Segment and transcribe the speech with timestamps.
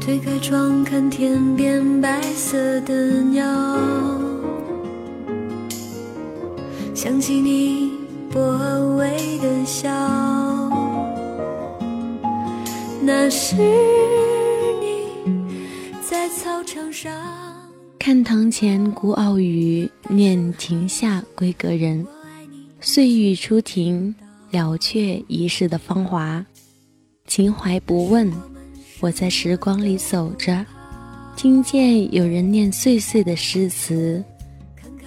[0.00, 3.44] 推开窗看天边白色的鸟，
[6.94, 7.90] 想起你
[8.32, 9.90] 薄荷味的笑。
[13.02, 14.88] 那是你
[16.00, 17.12] 在操场上，
[17.98, 22.06] 看堂前孤傲雨，念亭下归阁人，
[22.80, 24.14] 岁雨初停，
[24.50, 26.42] 了却一世的芳华，
[27.26, 28.32] 情怀不问。
[29.02, 30.64] 我在时光里走着，
[31.34, 34.22] 听见有人念碎碎的诗词，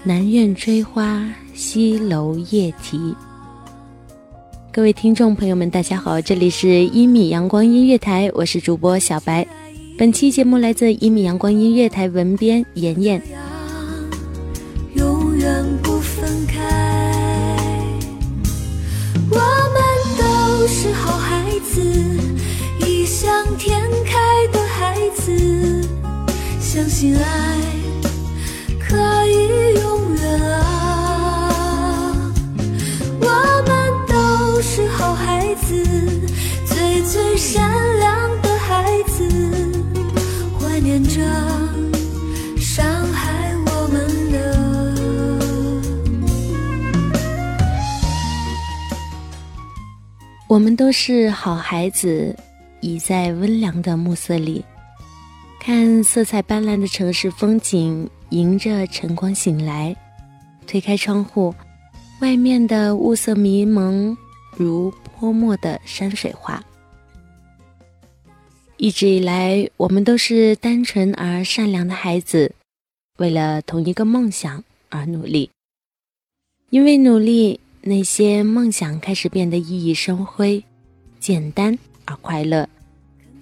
[0.04, 3.16] 南苑吹花，西楼夜啼。
[4.72, 9.46] 各位听众朋友们，大家好，这里是一米阳光音乐台，我是主播小白。
[9.96, 13.22] 本期节目来自一米阳光音乐台文编妍妍。
[14.96, 17.88] 永远不分开，
[19.30, 20.18] 我们
[20.60, 22.13] 都是好孩子。
[26.74, 27.58] 相信爱
[28.80, 28.98] 可
[29.28, 32.34] 以永远啊。
[33.20, 33.30] 我
[33.78, 34.12] 们都
[34.64, 35.84] 是好孩子，
[36.66, 37.70] 最最善
[38.00, 39.72] 良的孩子，
[40.58, 41.22] 怀念着
[42.58, 46.10] 伤害我们的。
[50.48, 52.36] 我们都是好孩子，
[52.82, 54.66] 倚在温凉的暮色里。
[55.66, 59.96] 看色彩斑斓的城市风景，迎着晨光醒来，
[60.68, 61.56] 推开窗户，
[62.20, 64.16] 外面的雾色迷蒙，
[64.58, 66.62] 如泼墨的山水画。
[68.76, 72.54] 一直以来，我们都是单纯而善良的孩子，
[73.20, 75.50] 为了同一个梦想而努力。
[76.72, 80.62] 因为努力，那些梦想开始变得熠熠生辉，
[81.22, 82.68] 简单而快乐。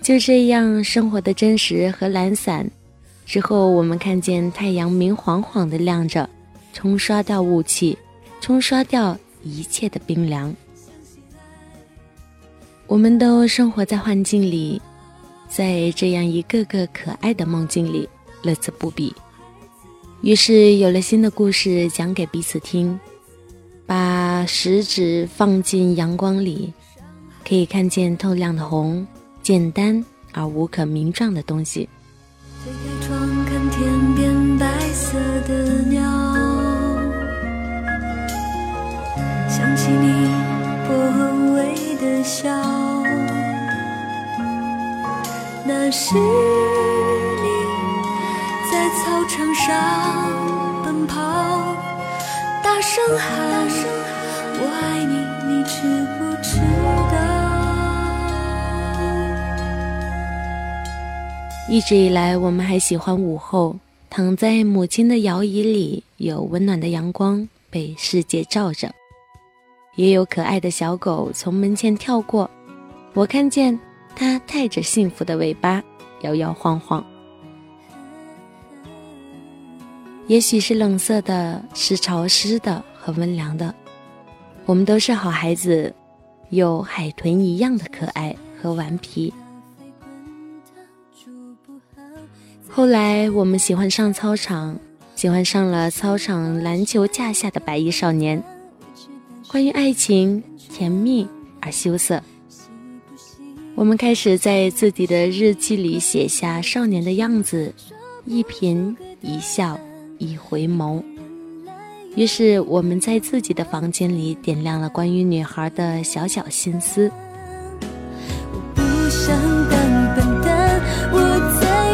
[0.03, 2.69] 就这样，生活的真实和懒散。
[3.25, 6.29] 之后，我们看见太阳明晃晃的亮着，
[6.73, 7.97] 冲刷掉雾气，
[8.41, 10.53] 冲刷掉一切的冰凉。
[12.89, 14.83] 我们都生活在幻境里。
[15.51, 18.09] 在这样一个个可爱的梦境里，
[18.43, 19.13] 乐此不彼。
[20.23, 22.99] 于是有了新的故事讲给彼此听。
[23.85, 26.73] 把食指放进阳光里，
[27.45, 29.05] 可以看见透亮的红，
[29.43, 30.03] 简单
[30.33, 31.89] 而无可名状的东西。
[39.49, 40.31] 想起你
[41.99, 43.00] 的笑。
[45.73, 47.51] 你你，你
[48.71, 51.21] 在操场上奔跑，
[52.63, 53.63] 大声喊
[54.61, 55.01] ：“我爱
[55.65, 56.61] 知知不
[57.13, 57.21] 道？”
[61.73, 63.77] 一直以来，我们还喜欢午后
[64.11, 68.91] 躺在母亲的摇椅里，有温暖的阳光被世界照着，
[69.95, 72.51] 也有可爱的小狗从门前跳过，
[73.15, 73.79] 我看见。
[74.21, 75.83] 它带着幸福的尾巴，
[76.25, 77.03] 摇摇晃晃。
[80.27, 83.75] 也许是冷色的，是潮湿的和温凉的。
[84.67, 85.91] 我们都是好孩子，
[86.51, 89.33] 有海豚一样的可爱和顽皮。
[92.69, 94.79] 后来我们喜欢上操场，
[95.17, 98.43] 喜欢上了操场篮球架下的白衣少年。
[99.49, 101.27] 关于爱情，甜蜜
[101.63, 102.23] 而羞涩。
[103.75, 107.73] 我们开始在自己的日记里写下少年的样子，
[108.27, 109.79] 一颦一笑，
[110.19, 111.03] 一回眸。
[112.17, 117.11] 于是我们在自己的房间里点亮了关于女孩的小小心思。
[117.11, 119.41] 我我不想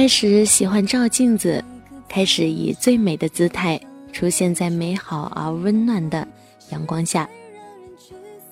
[0.00, 1.62] 开始喜欢照镜子，
[2.08, 3.78] 开始以最美的姿态
[4.14, 6.26] 出现在美好而温暖的
[6.70, 7.28] 阳光下，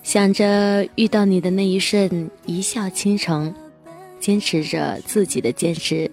[0.03, 3.51] 想着遇到你的那一瞬，一笑倾城。
[4.21, 6.11] 坚持着自己的坚持，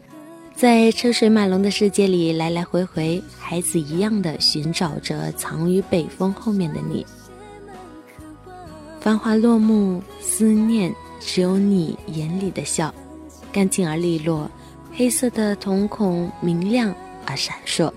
[0.56, 7.06] 在车水马龙的世界里来来回回，孩子一样的寻找着藏于北风后面的你。
[9.02, 12.94] 繁华落幕，思念只有你眼里的笑，
[13.52, 14.50] 干净而利落。
[14.98, 16.96] 黑色的瞳孔明亮
[17.28, 17.92] 而闪烁。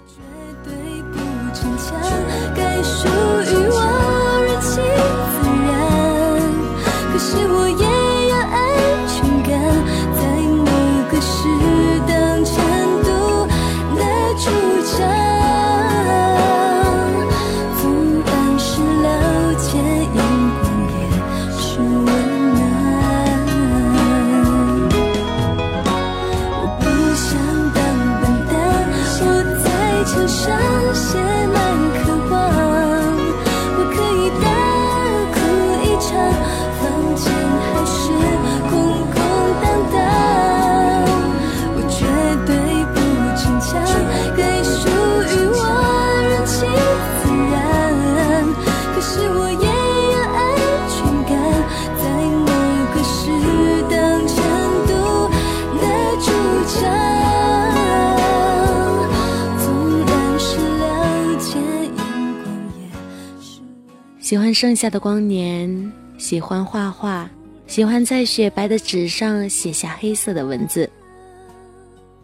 [64.28, 67.26] 喜欢盛夏的光年，喜欢画画，
[67.66, 70.86] 喜欢在雪白的纸上写下黑色的文字。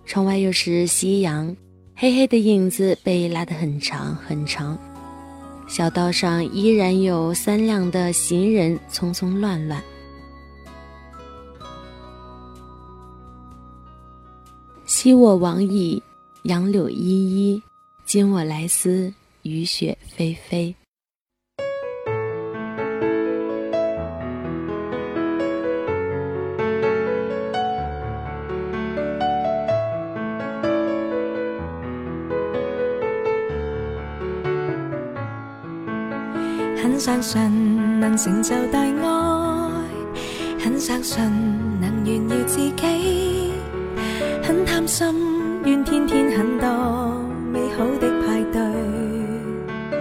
[0.05, 1.57] 窗外又是夕阳，
[1.97, 4.77] 黑黑的影子被拉得很长很长。
[5.67, 9.83] 小道上依然有三两的行人匆匆乱乱。
[14.85, 16.03] 昔我往矣，
[16.43, 17.63] 杨柳依依；
[18.05, 19.11] 今我来思，
[19.45, 20.75] 雨雪霏霏。
[37.05, 39.71] 相信能成就大爱，
[40.59, 41.23] 很相信
[41.79, 43.53] 能炫耀自己，
[44.43, 45.05] 很贪心，
[45.67, 50.01] 愿天天很多美好的派对。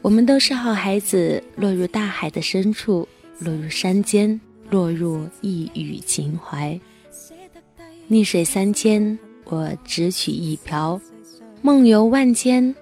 [0.00, 3.06] 我们都是好孩子，落入大海的深处，
[3.40, 4.40] 落入山间，
[4.70, 6.80] 落入一语情怀。
[8.10, 10.98] 溺水三千，我只取一瓢；
[11.60, 12.74] 梦游万千，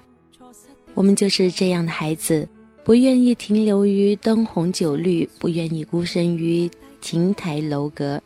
[0.92, 2.46] 我们就是这样的孩子，
[2.84, 8.22] 不愿意停留于灯红酒绿，不愿意孤身于亭台楼阁，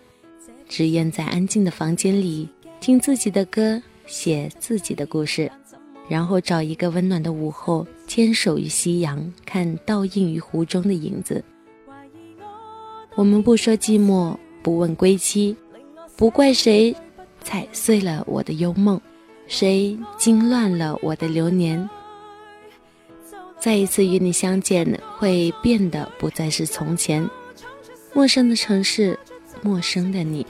[0.68, 2.48] 只愿在安静的房间里
[2.80, 5.48] 听自己的歌，写自己的故事，
[6.08, 11.40] 然后找一个温暖的午后，牵手于夕阳，看倒映于湖中的影子。
[13.14, 15.54] 我们不说寂寞，不问归期，
[16.16, 16.94] 不怪谁，
[17.42, 18.98] 踩碎了我的幽梦，
[19.46, 21.88] 谁惊乱了我的流年？
[23.58, 27.28] 再一次与你相见，会变得不再是从前，
[28.14, 29.18] 陌生的城市，
[29.60, 30.46] 陌生的你。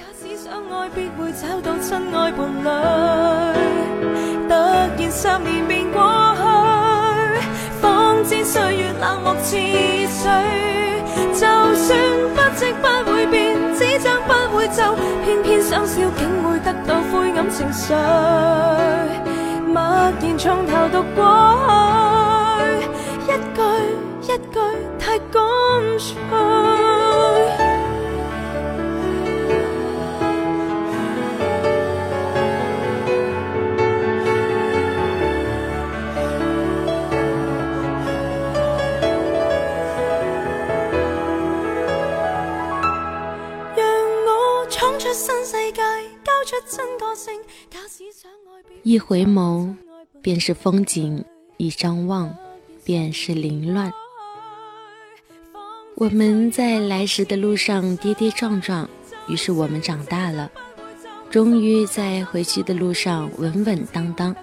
[12.51, 17.93] 不息不会变，纸张不会走，偏偏想笑，竟会得到灰暗情绪，
[19.67, 21.95] 默然从头读过。
[21.97, 22.02] 去。
[48.93, 49.75] 一回眸，
[50.21, 51.17] 便是风景；
[51.57, 52.31] 一张望，
[52.85, 53.91] 便是凌乱。
[55.97, 58.87] 我们在来时的路上跌跌撞撞，
[59.29, 60.51] 于是我们长大了。
[61.31, 64.37] 终于在回去的路上稳稳当当，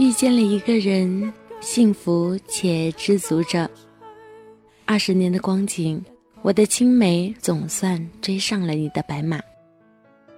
[0.00, 3.70] 遇见了一个人，幸福且知足着。
[4.86, 6.04] 二十年的光景。
[6.44, 9.40] 我的青梅总算追上了你的白马。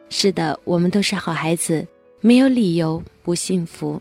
[0.08, 1.84] 是的，我们都是好孩子，
[2.20, 4.00] 没有理由不幸福。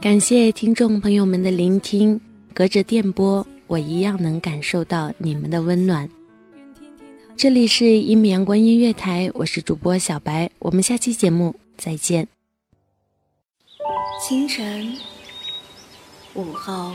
[0.00, 2.18] 感谢听众朋友们的聆听，
[2.54, 6.08] 隔着电波，我一样能感受到你们的温暖。
[7.36, 12.26] 这里是一米阳光音乐台，我是主播小白，我们下期节目再见。
[14.26, 14.96] 清晨，
[16.32, 16.94] 午后。